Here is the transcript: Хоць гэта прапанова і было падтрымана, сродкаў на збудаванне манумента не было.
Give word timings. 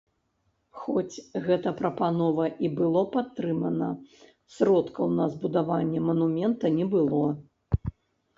Хоць 0.83 1.15
гэта 1.47 1.73
прапанова 1.81 2.47
і 2.67 2.71
было 2.79 3.03
падтрымана, 3.17 3.91
сродкаў 4.55 5.13
на 5.19 5.29
збудаванне 5.35 5.99
манумента 6.09 6.75
не 6.81 6.85
было. 6.97 7.23